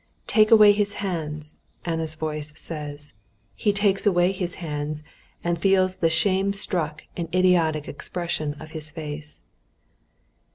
"Take 0.25 0.49
away 0.49 0.71
his 0.71 0.93
hands," 0.93 1.57
Anna's 1.85 2.15
voice 2.15 2.51
says. 2.59 3.13
He 3.55 3.71
takes 3.71 4.03
away 4.07 4.31
his 4.31 4.55
hands 4.55 5.03
and 5.43 5.61
feels 5.61 5.97
the 5.97 6.09
shamestruck 6.09 7.03
and 7.15 7.29
idiotic 7.35 7.87
expression 7.87 8.55
of 8.59 8.71
his 8.71 8.89
face. 8.89 9.43